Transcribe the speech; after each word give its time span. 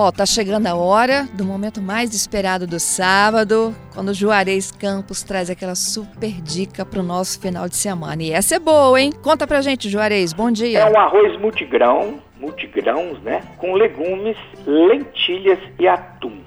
Ó, 0.00 0.06
oh, 0.06 0.12
tá 0.12 0.24
chegando 0.24 0.68
a 0.68 0.76
hora 0.76 1.24
do 1.34 1.44
momento 1.44 1.82
mais 1.82 2.14
esperado 2.14 2.68
do 2.68 2.78
sábado, 2.78 3.74
quando 3.92 4.10
o 4.10 4.14
Juarez 4.14 4.70
Campos 4.70 5.24
traz 5.24 5.50
aquela 5.50 5.74
super 5.74 6.40
dica 6.40 6.86
pro 6.86 7.02
nosso 7.02 7.40
final 7.40 7.68
de 7.68 7.74
semana. 7.74 8.22
E 8.22 8.30
essa 8.30 8.54
é 8.54 8.58
boa, 8.60 9.00
hein? 9.00 9.12
Conta 9.24 9.44
pra 9.44 9.60
gente, 9.60 9.88
Juarez. 9.88 10.32
Bom 10.32 10.52
dia. 10.52 10.78
É 10.78 10.88
um 10.88 10.96
arroz 10.96 11.36
multigrão, 11.40 12.22
multigrãos, 12.38 13.20
né? 13.22 13.42
Com 13.56 13.74
legumes, 13.74 14.36
lentilhas 14.64 15.58
e 15.80 15.88
atum. 15.88 16.38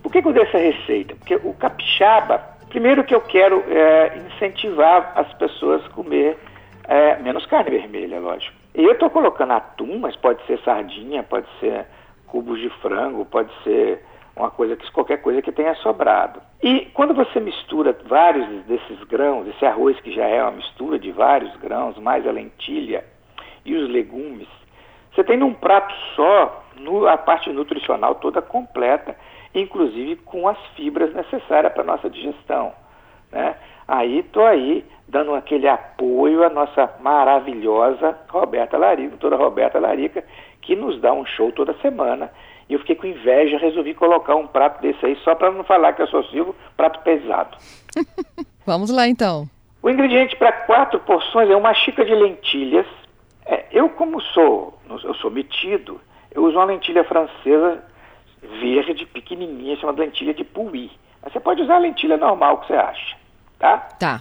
Por 0.00 0.12
que, 0.12 0.22
que 0.22 0.28
eu 0.28 0.32
dei 0.32 0.44
essa 0.44 0.58
receita? 0.58 1.16
Porque 1.16 1.34
o 1.34 1.54
capixaba, 1.54 2.38
primeiro 2.68 3.02
que 3.02 3.16
eu 3.16 3.20
quero 3.20 3.64
é, 3.66 4.16
incentivar 4.28 5.12
as 5.16 5.34
pessoas 5.38 5.84
a 5.84 5.88
comer 5.88 6.38
é, 6.84 7.16
menos 7.20 7.44
carne 7.46 7.70
vermelha, 7.70 8.20
lógico. 8.20 8.54
E 8.76 8.84
eu 8.84 8.92
estou 8.92 9.10
colocando 9.10 9.54
atum, 9.54 9.98
mas 9.98 10.14
pode 10.14 10.40
ser 10.46 10.60
sardinha, 10.60 11.24
pode 11.24 11.48
ser 11.58 11.84
cubos 12.34 12.58
de 12.58 12.68
frango, 12.80 13.24
pode 13.24 13.48
ser 13.62 14.04
uma 14.34 14.50
coisa 14.50 14.74
que 14.74 14.90
qualquer 14.90 15.18
coisa 15.22 15.40
que 15.40 15.52
tenha 15.52 15.72
sobrado. 15.76 16.40
E 16.60 16.86
quando 16.92 17.14
você 17.14 17.38
mistura 17.38 17.96
vários 18.06 18.64
desses 18.64 19.00
grãos, 19.04 19.46
esse 19.46 19.64
arroz 19.64 20.00
que 20.00 20.12
já 20.12 20.26
é 20.26 20.42
uma 20.42 20.50
mistura 20.50 20.98
de 20.98 21.12
vários 21.12 21.54
grãos, 21.58 21.96
mais 21.98 22.26
a 22.26 22.32
lentilha 22.32 23.04
e 23.64 23.76
os 23.76 23.88
legumes, 23.88 24.48
você 25.14 25.22
tem 25.22 25.36
num 25.36 25.54
prato 25.54 25.94
só 26.16 26.64
no, 26.74 27.06
a 27.06 27.16
parte 27.16 27.48
nutricional 27.50 28.16
toda 28.16 28.42
completa, 28.42 29.16
inclusive 29.54 30.16
com 30.16 30.48
as 30.48 30.58
fibras 30.74 31.14
necessárias 31.14 31.72
para 31.72 31.82
a 31.82 31.86
nossa 31.86 32.10
digestão. 32.10 32.72
Né? 33.30 33.54
Aí 33.86 34.18
estou 34.18 34.44
aí 34.44 34.84
dando 35.06 35.34
aquele 35.34 35.68
apoio 35.68 36.42
à 36.42 36.50
nossa 36.50 36.94
maravilhosa 37.00 38.18
Roberta 38.28 38.76
Larica, 38.76 39.10
doutora 39.10 39.36
Roberta 39.36 39.78
Larica, 39.78 40.24
que 40.64 40.74
nos 40.74 41.00
dá 41.00 41.12
um 41.12 41.24
show 41.24 41.52
toda 41.52 41.74
semana. 41.80 42.30
E 42.68 42.72
eu 42.72 42.78
fiquei 42.80 42.96
com 42.96 43.06
inveja, 43.06 43.58
resolvi 43.58 43.94
colocar 43.94 44.34
um 44.34 44.46
prato 44.46 44.80
desse 44.80 45.04
aí, 45.04 45.16
só 45.22 45.34
para 45.34 45.50
não 45.50 45.62
falar 45.64 45.92
que 45.92 46.02
eu 46.02 46.06
sou 46.06 46.24
Silvio, 46.24 46.56
prato 46.76 47.00
pesado. 47.00 47.56
Vamos 48.66 48.90
lá 48.90 49.06
então. 49.06 49.48
O 49.82 49.90
ingrediente 49.90 50.34
para 50.36 50.50
quatro 50.50 50.98
porções 51.00 51.50
é 51.50 51.56
uma 51.56 51.74
xícara 51.74 52.08
de 52.08 52.14
lentilhas. 52.14 52.86
É, 53.44 53.66
eu, 53.70 53.90
como 53.90 54.20
sou, 54.20 54.78
eu 54.88 55.14
sou 55.14 55.30
metido, 55.30 56.00
eu 56.32 56.42
uso 56.44 56.56
uma 56.56 56.64
lentilha 56.64 57.04
francesa 57.04 57.84
verde, 58.60 59.04
pequenininha, 59.06 59.76
chamada 59.76 60.02
lentilha 60.02 60.32
de 60.32 60.44
Puy. 60.44 60.90
Mas 61.22 61.32
você 61.32 61.40
pode 61.40 61.62
usar 61.62 61.76
a 61.76 61.80
lentilha 61.80 62.16
normal 62.16 62.58
que 62.58 62.68
você 62.68 62.74
acha, 62.74 63.16
tá? 63.58 63.78
Tá. 63.98 64.20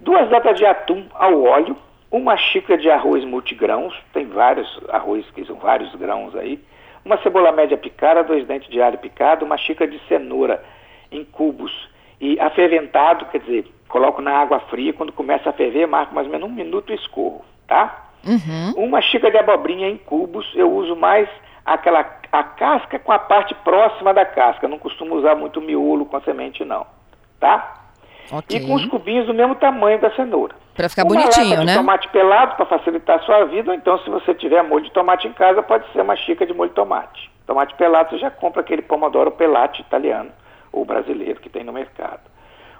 Duas 0.00 0.30
latas 0.30 0.58
de 0.58 0.66
atum 0.66 1.06
ao 1.14 1.42
óleo, 1.42 1.76
uma 2.16 2.36
xícara 2.36 2.80
de 2.80 2.88
arroz 2.88 3.24
multigrãos, 3.24 3.92
tem 4.12 4.24
vários 4.26 4.80
arroz 4.88 5.28
que 5.34 5.44
são 5.44 5.56
vários 5.56 5.92
grãos 5.96 6.34
aí, 6.36 6.62
uma 7.04 7.18
cebola 7.18 7.50
média 7.50 7.76
picada, 7.76 8.22
dois 8.22 8.46
dentes 8.46 8.70
de 8.70 8.80
alho 8.80 8.98
picado, 8.98 9.44
uma 9.44 9.58
xícara 9.58 9.90
de 9.90 9.98
cenoura 10.06 10.62
em 11.10 11.24
cubos 11.24 11.72
e 12.20 12.38
aferventado, 12.38 13.26
quer 13.26 13.40
dizer, 13.40 13.66
coloco 13.88 14.22
na 14.22 14.30
água 14.30 14.60
fria, 14.60 14.92
quando 14.92 15.12
começa 15.12 15.50
a 15.50 15.52
ferver, 15.52 15.88
marco 15.88 16.14
mais 16.14 16.28
ou 16.28 16.32
menos 16.32 16.48
um 16.48 16.52
minuto 16.52 16.92
e 16.92 16.94
escorro, 16.94 17.44
tá? 17.66 18.10
Uhum. 18.24 18.84
Uma 18.84 19.02
xícara 19.02 19.32
de 19.32 19.38
abobrinha 19.38 19.88
em 19.88 19.96
cubos, 19.96 20.50
eu 20.54 20.72
uso 20.72 20.94
mais 20.94 21.28
aquela 21.66 22.00
a 22.30 22.42
casca 22.44 22.98
com 22.98 23.10
a 23.10 23.18
parte 23.18 23.54
próxima 23.56 24.14
da 24.14 24.24
casca, 24.24 24.68
não 24.68 24.78
costumo 24.78 25.16
usar 25.16 25.34
muito 25.34 25.60
miolo 25.60 26.06
com 26.06 26.16
a 26.16 26.20
semente 26.20 26.64
não, 26.64 26.86
tá? 27.40 27.83
Okay. 28.30 28.58
E 28.58 28.66
com 28.66 28.74
os 28.74 28.86
cubinhos 28.86 29.26
do 29.26 29.34
mesmo 29.34 29.54
tamanho 29.54 30.00
da 30.00 30.10
cenoura. 30.14 30.54
Para 30.74 30.88
ficar 30.88 31.04
uma 31.04 31.14
bonitinho, 31.14 31.64
né? 31.64 31.74
tomate 31.74 32.08
pelado 32.08 32.56
para 32.56 32.66
facilitar 32.66 33.18
a 33.18 33.22
sua 33.22 33.44
vida, 33.44 33.70
ou 33.70 33.76
então 33.76 33.98
se 33.98 34.10
você 34.10 34.34
tiver 34.34 34.62
molho 34.62 34.84
de 34.84 34.90
tomate 34.90 35.28
em 35.28 35.32
casa, 35.32 35.62
pode 35.62 35.90
ser 35.92 36.00
uma 36.00 36.16
xícara 36.16 36.46
de 36.46 36.54
molho 36.54 36.70
de 36.70 36.74
tomate. 36.74 37.30
Tomate 37.46 37.74
pelado 37.74 38.10
você 38.10 38.18
já 38.18 38.30
compra 38.30 38.62
aquele 38.62 38.82
pomodoro 38.82 39.30
pelate 39.30 39.82
italiano 39.82 40.30
ou 40.72 40.84
brasileiro 40.84 41.40
que 41.40 41.48
tem 41.48 41.62
no 41.62 41.72
mercado. 41.72 42.20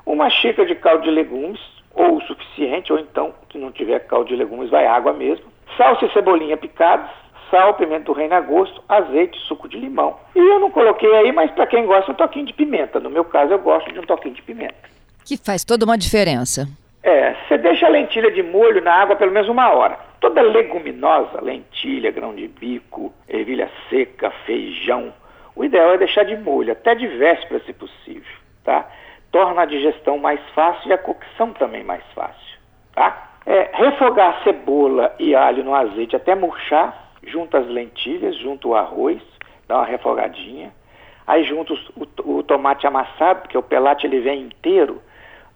Uma 0.05 0.29
xícara 0.29 0.67
de 0.67 0.75
caldo 0.75 1.05
de 1.05 1.11
legumes, 1.11 1.61
ou 1.95 2.17
o 2.17 2.23
suficiente, 2.23 2.93
ou 2.93 2.99
então, 2.99 3.33
se 3.51 3.59
não 3.59 3.71
tiver 3.71 4.01
caldo 4.01 4.29
de 4.29 4.37
legumes, 4.37 4.71
vai 4.71 4.87
água 4.87 5.13
mesmo. 5.13 5.47
Salsa 5.77 6.05
e 6.05 6.13
cebolinha 6.13 6.57
picadas, 6.57 7.09
sal, 7.51 7.75
pimenta 7.75 8.05
do 8.05 8.13
reino 8.13 8.35
a 8.35 8.41
gosto, 8.41 8.83
azeite, 8.89 9.39
suco 9.47 9.69
de 9.69 9.79
limão. 9.79 10.17
E 10.35 10.39
eu 10.39 10.59
não 10.59 10.71
coloquei 10.71 11.13
aí, 11.15 11.33
mas 11.33 11.51
para 11.53 11.67
quem 11.67 11.87
gosta, 11.87 12.11
um 12.11 12.15
toquinho 12.15 12.47
de 12.47 12.53
pimenta. 12.53 12.99
No 12.99 13.09
meu 13.09 13.25
caso, 13.25 13.53
eu 13.53 13.59
gosto 13.59 13.93
de 13.93 14.01
um 14.01 14.05
toquinho 14.05 14.35
de 14.35 14.43
pimenta. 14.43 14.95
Que 15.25 15.37
faz 15.37 15.65
toda 15.65 15.85
uma 15.85 15.97
diferença. 15.97 16.69
É, 17.03 17.35
você 17.35 17.59
deixa 17.59 17.87
a 17.87 17.91
lentilha 17.91 18.31
de 18.31 18.43
molho 18.43 18.83
na 18.83 18.93
água 18.93 19.17
pelo 19.17 19.33
menos 19.33 19.49
uma 19.49 19.71
hora. 19.71 19.99
Toda 20.21 20.41
leguminosa, 20.41 21.41
lentilha, 21.43 22.11
grão 22.11 22.35
de 22.35 22.49
bico, 22.49 23.13
ervilha 23.29 23.71
seca, 23.91 24.31
feijão, 24.47 25.13
o 25.57 25.65
ideal 25.65 25.95
é 25.95 25.99
deixar 25.99 26.25
de 26.25 26.37
molho, 26.37 26.73
até 26.73 26.95
de 26.95 27.07
véspera 27.07 27.61
se 27.65 27.73
possível, 27.73 28.37
tá? 28.65 28.89
Torna 29.31 29.63
a 29.63 29.67
digestão 29.67 30.19
mais 30.19 30.41
fácil 30.55 30.89
e 30.89 30.93
a 30.93 30.99
cocção 30.99 31.53
também 31.53 31.85
mais 31.85 32.03
fácil, 32.13 32.59
tá? 32.93 33.31
É, 33.47 33.71
refogar 33.73 34.43
cebola 34.43 35.15
e 35.19 35.35
alho 35.35 35.63
no 35.63 35.75
azeite 35.75 36.17
até 36.17 36.35
murchar, 36.35 37.13
junto 37.23 37.57
as 37.57 37.67
lentilhas, 37.69 38.37
junto 38.37 38.71
o 38.71 38.75
arroz, 38.75 39.21
dá 39.69 39.77
uma 39.77 39.87
refogadinha. 39.87 40.73
Aí 41.27 41.45
junto 41.45 41.75
o, 41.97 42.39
o 42.39 42.43
tomate 42.43 42.87
amassado, 42.87 43.43
porque 43.43 43.57
o 43.57 43.63
pelate 43.63 44.07
ele 44.07 44.21
vem 44.21 44.43
inteiro, 44.43 45.01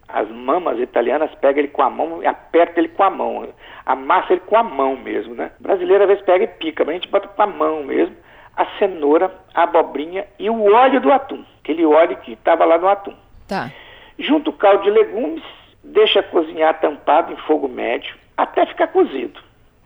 as 0.08 0.28
mamas 0.30 0.78
italianas 0.78 1.30
pega 1.34 1.58
ele 1.58 1.69
com 1.69 1.82
a 1.82 1.91
mão 1.91 2.22
e 2.22 2.26
aperta 2.26 2.80
ele 2.80 2.88
com 2.88 3.02
a 3.02 3.10
mão. 3.10 3.46
Amassa 3.84 4.32
ele 4.32 4.41
com 4.41 4.56
a 4.56 4.62
mão 4.62 4.96
mesmo, 4.96 5.34
né? 5.34 5.50
O 5.60 5.62
brasileiro 5.62 6.04
às 6.04 6.08
vezes 6.08 6.24
pega 6.24 6.44
e 6.44 6.48
pica, 6.48 6.84
mas 6.84 6.94
a 6.94 6.98
gente 6.98 7.10
bota 7.10 7.28
com 7.28 7.42
a 7.42 7.46
mão 7.46 7.82
mesmo. 7.82 8.16
A 8.56 8.64
cenoura, 8.78 9.30
a 9.54 9.64
abobrinha 9.64 10.26
e 10.38 10.48
o 10.48 10.72
óleo 10.72 11.00
do 11.00 11.12
atum. 11.12 11.44
Aquele 11.60 11.84
óleo 11.84 12.16
que 12.16 12.32
estava 12.32 12.64
lá 12.64 12.78
no 12.78 12.88
atum. 12.88 13.14
Tá. 13.46 13.70
Junto 14.19 14.50
o 14.50 14.52
caldo 14.52 14.82
de 14.82 14.91
legumes, 14.91 15.44
deixa 15.84 16.22
cozinhar 16.22 16.80
tampado 16.80 17.32
em 17.32 17.36
fogo 17.36 17.69
médio 17.69 18.16
até 18.36 18.64
ficar 18.66 18.88
cozido. 18.88 19.40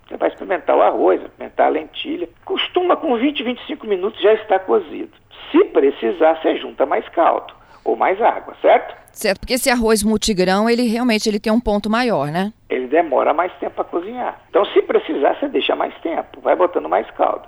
Você 0.06 0.16
vai 0.16 0.28
experimentar 0.28 0.76
o 0.76 0.82
arroz, 0.82 1.20
experimentar 1.20 1.66
a 1.66 1.70
lentilha. 1.70 2.28
Costuma 2.44 2.96
com 2.96 3.16
20, 3.16 3.42
25 3.42 3.86
minutos 3.86 4.20
já 4.20 4.32
está 4.34 4.58
cozido. 4.58 5.10
Se 5.50 5.64
precisar, 5.64 6.40
você 6.40 6.56
junta 6.56 6.86
mais 6.86 7.06
caldo 7.08 7.61
ou 7.84 7.96
mais 7.96 8.20
água, 8.20 8.54
certo? 8.60 8.94
Certo, 9.12 9.40
porque 9.40 9.54
esse 9.54 9.68
arroz 9.68 10.02
multigrão, 10.02 10.68
ele 10.68 10.88
realmente 10.88 11.28
ele 11.28 11.38
tem 11.38 11.52
um 11.52 11.60
ponto 11.60 11.90
maior, 11.90 12.28
né? 12.28 12.52
Ele 12.68 12.86
demora 12.86 13.34
mais 13.34 13.52
tempo 13.54 13.74
para 13.76 13.84
cozinhar. 13.84 14.40
Então, 14.48 14.64
se 14.66 14.80
precisar, 14.82 15.36
você 15.36 15.48
deixa 15.48 15.76
mais 15.76 15.94
tempo, 16.00 16.40
vai 16.40 16.56
botando 16.56 16.88
mais 16.88 17.10
caldo. 17.10 17.46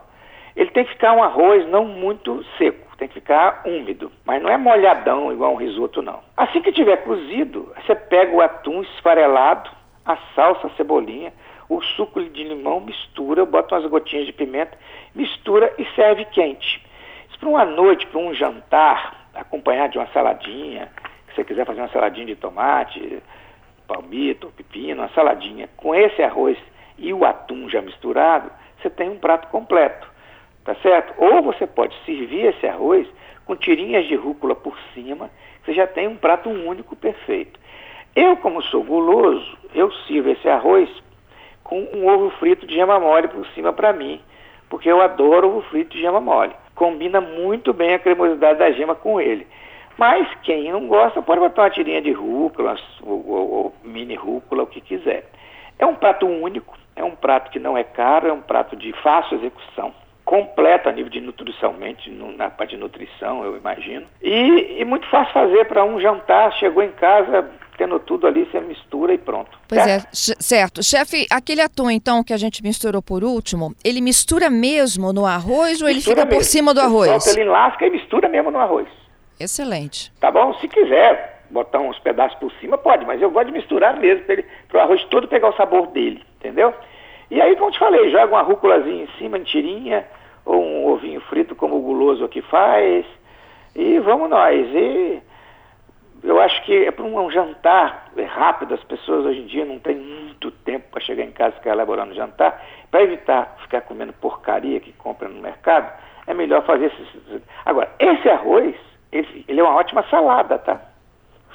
Ele 0.54 0.70
tem 0.70 0.84
que 0.84 0.92
ficar 0.92 1.14
um 1.14 1.22
arroz 1.22 1.66
não 1.68 1.84
muito 1.84 2.44
seco, 2.58 2.96
tem 2.96 3.08
que 3.08 3.14
ficar 3.14 3.62
úmido, 3.66 4.12
mas 4.24 4.40
não 4.42 4.50
é 4.50 4.56
molhadão 4.56 5.32
igual 5.32 5.52
um 5.52 5.56
risoto 5.56 6.00
não. 6.00 6.20
Assim 6.36 6.62
que 6.62 6.70
tiver 6.70 6.98
cozido, 6.98 7.72
você 7.76 7.94
pega 7.94 8.34
o 8.34 8.40
atum 8.40 8.82
esfarelado, 8.82 9.70
a 10.04 10.16
salsa, 10.34 10.68
a 10.68 10.70
cebolinha, 10.76 11.32
o 11.68 11.82
suco 11.82 12.22
de 12.22 12.44
limão, 12.44 12.80
mistura, 12.80 13.44
bota 13.44 13.74
umas 13.74 13.90
gotinhas 13.90 14.26
de 14.26 14.32
pimenta, 14.32 14.78
mistura 15.14 15.72
e 15.78 15.84
serve 15.96 16.24
quente. 16.26 16.84
Isso 17.28 17.38
para 17.38 17.48
uma 17.48 17.64
noite, 17.64 18.06
para 18.06 18.20
um 18.20 18.34
jantar, 18.34 19.23
acompanhado 19.34 19.92
de 19.92 19.98
uma 19.98 20.06
saladinha, 20.08 20.90
se 21.28 21.34
você 21.34 21.44
quiser 21.44 21.66
fazer 21.66 21.80
uma 21.80 21.90
saladinha 21.90 22.26
de 22.26 22.36
tomate, 22.36 23.22
palmito, 23.86 24.52
pepino, 24.56 25.02
uma 25.02 25.08
saladinha 25.10 25.68
com 25.76 25.94
esse 25.94 26.22
arroz 26.22 26.58
e 26.96 27.12
o 27.12 27.24
atum 27.24 27.68
já 27.68 27.82
misturado, 27.82 28.50
você 28.80 28.88
tem 28.88 29.08
um 29.08 29.18
prato 29.18 29.48
completo, 29.48 30.08
tá 30.64 30.74
certo? 30.76 31.14
Ou 31.18 31.42
você 31.42 31.66
pode 31.66 31.94
servir 32.04 32.46
esse 32.46 32.66
arroz 32.66 33.08
com 33.44 33.56
tirinhas 33.56 34.06
de 34.06 34.14
rúcula 34.14 34.54
por 34.54 34.76
cima, 34.94 35.30
você 35.64 35.74
já 35.74 35.86
tem 35.86 36.08
um 36.08 36.16
prato 36.16 36.48
único 36.48 36.94
perfeito. 36.96 37.58
Eu, 38.14 38.36
como 38.36 38.62
sou 38.62 38.82
guloso, 38.84 39.58
eu 39.74 39.90
sirvo 40.06 40.30
esse 40.30 40.48
arroz 40.48 40.88
com 41.62 41.80
um 41.80 42.06
ovo 42.06 42.30
frito 42.38 42.66
de 42.66 42.74
gema 42.74 43.00
mole 43.00 43.28
por 43.28 43.46
cima 43.48 43.72
para 43.72 43.92
mim, 43.92 44.20
porque 44.68 44.90
eu 44.90 45.00
adoro 45.00 45.48
ovo 45.48 45.62
frito 45.62 45.90
de 45.96 46.00
gema 46.00 46.20
mole. 46.20 46.54
Combina 46.74 47.20
muito 47.20 47.72
bem 47.72 47.94
a 47.94 47.98
cremosidade 47.98 48.58
da 48.58 48.70
gema 48.72 48.94
com 48.94 49.20
ele. 49.20 49.46
Mas 49.96 50.28
quem 50.42 50.72
não 50.72 50.88
gosta 50.88 51.22
pode 51.22 51.40
botar 51.40 51.62
uma 51.62 51.70
tirinha 51.70 52.02
de 52.02 52.10
rúcula, 52.12 52.76
ou, 53.02 53.28
ou, 53.28 53.50
ou, 53.50 53.74
mini 53.84 54.14
rúcula, 54.14 54.64
o 54.64 54.66
que 54.66 54.80
quiser. 54.80 55.24
É 55.78 55.86
um 55.86 55.94
prato 55.94 56.26
único, 56.26 56.76
é 56.96 57.04
um 57.04 57.14
prato 57.14 57.50
que 57.50 57.58
não 57.58 57.76
é 57.76 57.84
caro, 57.84 58.28
é 58.28 58.32
um 58.32 58.40
prato 58.40 58.74
de 58.76 58.92
fácil 59.02 59.38
execução, 59.38 59.94
completo 60.24 60.88
a 60.88 60.92
nível 60.92 61.10
de 61.10 61.20
nutricionalmente, 61.20 62.10
na 62.10 62.50
parte 62.50 62.70
de 62.70 62.76
nutrição, 62.76 63.44
eu 63.44 63.56
imagino. 63.56 64.06
E, 64.22 64.80
e 64.80 64.84
muito 64.84 65.06
fácil 65.08 65.32
fazer 65.32 65.66
para 65.66 65.84
um 65.84 66.00
jantar, 66.00 66.52
chegou 66.54 66.82
em 66.82 66.92
casa, 66.92 67.48
tendo 67.76 67.98
tudo 67.98 68.26
ali, 68.26 68.44
você 68.44 68.60
mistura 68.60 69.12
e 69.14 69.18
pronto. 69.18 69.58
Pois 69.68 69.82
certo? 69.82 70.04
é, 70.06 70.42
certo. 70.42 70.82
Chefe, 70.82 71.26
aquele 71.30 71.60
atum, 71.60 71.90
então, 71.90 72.22
que 72.22 72.32
a 72.32 72.36
gente 72.36 72.62
misturou 72.62 73.02
por 73.02 73.24
último, 73.24 73.74
ele 73.84 74.00
mistura 74.00 74.48
mesmo 74.50 75.12
no 75.12 75.26
arroz 75.26 75.80
ou 75.82 75.88
ele 75.88 75.96
Mistura 75.96 76.16
fica 76.16 76.26
por 76.26 76.36
mesmo. 76.38 76.50
cima 76.50 76.74
do 76.74 76.80
arroz? 76.80 77.22
Solta 77.22 77.40
ele 77.40 77.48
lasca 77.48 77.86
e 77.86 77.90
mistura 77.90 78.28
mesmo 78.28 78.50
no 78.50 78.58
arroz. 78.58 78.86
Excelente. 79.38 80.12
Tá 80.20 80.30
bom? 80.30 80.54
Se 80.54 80.68
quiser 80.68 81.42
botar 81.50 81.80
uns 81.80 81.98
pedaços 81.98 82.38
por 82.38 82.52
cima, 82.60 82.78
pode, 82.78 83.04
mas 83.04 83.20
eu 83.20 83.30
gosto 83.30 83.46
de 83.46 83.52
misturar 83.52 83.96
mesmo 83.98 84.24
para 84.24 84.78
o 84.78 84.80
arroz 84.80 85.04
todo 85.04 85.28
pegar 85.28 85.48
o 85.48 85.56
sabor 85.56 85.88
dele, 85.88 86.22
entendeu? 86.38 86.72
E 87.30 87.40
aí, 87.40 87.56
como 87.56 87.70
te 87.70 87.78
falei, 87.78 88.10
joga 88.10 88.26
uma 88.26 88.42
rúculazinha 88.42 89.04
em 89.04 89.08
cima, 89.18 89.38
tirinha, 89.40 90.04
ou 90.44 90.62
um 90.62 90.86
ovinho 90.88 91.20
frito 91.22 91.54
como 91.54 91.76
o 91.76 91.80
guloso 91.80 92.24
aqui 92.24 92.42
faz, 92.42 93.04
e 93.74 93.98
vamos 93.98 94.30
nós. 94.30 94.66
E 94.72 95.20
eu 96.22 96.40
acho 96.40 96.62
que 96.64 96.84
é 96.84 96.90
para 96.90 97.04
um, 97.04 97.18
um 97.18 97.30
jantar 97.30 98.10
rápido, 98.28 98.74
as 98.74 98.84
pessoas 98.84 99.26
hoje 99.26 99.40
em 99.40 99.46
dia 99.46 99.64
não 99.64 99.78
têm 99.78 99.96
muito 99.96 100.50
tempo 100.50 100.90
para 100.90 101.00
chegar 101.00 101.24
em 101.24 101.32
casa 101.32 101.54
e 101.54 101.58
ficar 101.58 101.72
elaborando 101.72 102.14
jantar, 102.14 102.62
para 102.90 103.02
evitar 103.02 103.56
ficar 103.60 103.82
comendo 103.82 104.12
porcaria 104.14 104.80
que 104.80 104.92
compra 104.92 105.28
no 105.28 105.40
mercado, 105.40 105.92
é 106.26 106.34
melhor 106.34 106.64
fazer 106.64 106.86
esses... 106.86 107.42
Agora, 107.64 107.90
esse 107.98 108.28
arroz, 108.28 108.74
ele 109.12 109.60
é 109.60 109.62
uma 109.62 109.74
ótima 109.74 110.02
salada, 110.04 110.58
tá? 110.58 110.80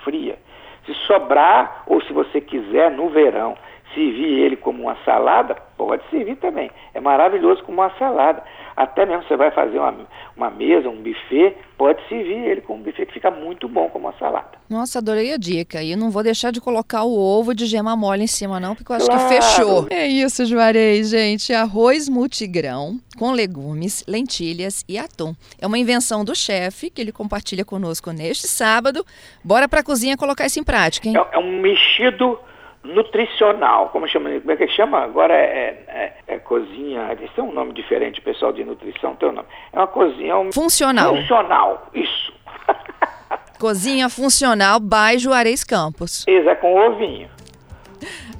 Fria. 0.04 0.38
Se 0.86 0.94
sobrar, 1.06 1.84
ou 1.88 2.02
se 2.02 2.14
você 2.14 2.40
quiser, 2.42 2.92
no 2.92 3.10
verão, 3.10 3.58
servir 3.94 4.40
ele 4.40 4.56
como 4.56 4.84
uma 4.84 4.98
salada, 5.04 5.56
pode 5.78 6.04
servir 6.10 6.36
também. 6.38 6.70
É 6.94 7.00
maravilhoso 7.00 7.64
como 7.64 7.82
uma 7.82 7.90
salada. 7.98 8.44
Até 8.76 9.06
mesmo 9.06 9.24
você 9.28 9.36
vai 9.36 9.52
fazer 9.52 9.78
uma, 9.78 9.94
uma 10.38 10.50
mesa, 10.50 10.88
um 10.90 11.02
buffet, 11.02 11.56
pode 11.78 12.02
servir 12.08 12.38
ele 12.48 12.62
como 12.62 12.80
um 12.80 12.84
buffet 12.84 13.06
que 13.08 13.14
fica 13.14 13.30
muito 13.30 13.68
bom 13.68 13.90
como 13.90 14.08
uma 14.08 14.18
salada. 14.18 14.58
Nossa, 14.70 15.00
adorei 15.00 15.34
a 15.34 15.38
dica. 15.38 15.82
E 15.84 15.96
não 15.96 16.10
vou 16.12 16.24
deixar 16.24 16.52
de 16.52 16.62
colocar 16.62 17.04
o 17.04 17.18
ovo 17.18 17.54
de 17.54 17.66
gema 17.66 17.96
mole 17.96 18.24
em 18.24 18.28
cima, 18.28 18.60
não, 18.60 18.76
porque 18.76 18.92
eu 18.92 18.96
acho 18.96 19.06
Claro. 19.08 19.22
que 19.28 19.36
fechou. 19.36 19.88
É 19.90 20.08
isso, 20.08 20.46
Juarez, 20.46 21.10
gente. 21.10 21.52
Arroz 21.54 22.08
multigrão 22.08 22.98
com 23.18 23.32
legumes, 23.32 24.04
lentilhas 24.08 24.86
e 24.88 24.98
atum. 24.98 25.34
É 25.60 25.68
uma 25.68 25.78
invenção 25.78 26.24
do 26.24 26.34
chefe 26.34 26.90
que 26.90 27.02
ele 27.02 27.12
compartilha 27.12 27.66
conosco 27.66 28.12
neste 28.12 28.48
sábado. 28.48 29.06
Bora 29.44 29.68
pra 29.68 29.84
cozinha 29.84 30.16
colocar 30.16 30.46
isso 30.46 30.60
em 30.60 30.64
prática, 30.64 31.10
hein? 31.10 31.16
É, 31.18 31.36
é 31.36 31.38
um 31.40 31.60
mexido 31.60 32.40
nutricional, 32.84 33.90
como 33.90 34.08
chama? 34.08 34.30
Como 34.40 34.52
é 34.52 34.56
que 34.56 34.68
chama? 34.70 35.00
Agora 35.04 35.34
é, 35.34 35.84
é, 35.88 36.14
é 36.28 36.40
cozinha. 36.40 37.08
Eles 37.12 37.30
têm 37.34 37.44
um 37.44 37.52
nome 37.52 37.74
diferente, 37.74 38.20
o 38.20 38.24
pessoal 38.24 38.52
de 38.54 38.64
nutrição 38.64 39.16
tem 39.16 39.30
um 39.30 39.34
nome. 39.34 39.48
É 39.74 39.78
uma 39.78 39.88
cozinha 39.88 40.32
é 40.32 40.36
um 40.36 40.52
Funcional. 40.52 41.16
funcional. 41.16 41.90
Isso. 41.94 42.34
Cozinha 43.60 44.08
funcional 44.08 44.80
by 44.80 45.18
Juarez 45.20 45.66
Campos. 45.66 46.24
Esse 46.26 46.48
é 46.48 46.56
com 46.56 46.74
ovinho. 46.76 47.28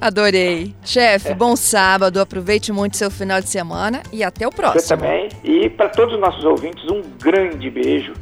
Adorei. 0.00 0.74
Chefe, 0.82 1.34
bom 1.34 1.54
sábado. 1.54 2.18
Aproveite 2.20 2.72
muito 2.72 2.96
seu 2.96 3.10
final 3.10 3.38
de 3.40 3.48
semana 3.50 4.02
e 4.10 4.24
até 4.24 4.46
o 4.46 4.50
Você 4.50 4.56
próximo. 4.56 4.96
também. 4.96 5.28
E 5.44 5.68
para 5.68 5.90
todos 5.90 6.14
os 6.14 6.20
nossos 6.20 6.42
ouvintes, 6.42 6.82
um 6.90 7.02
grande 7.22 7.68
beijo, 7.68 8.14